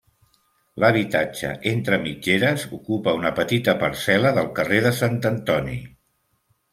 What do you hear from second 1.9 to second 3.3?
mitgeres, ocupa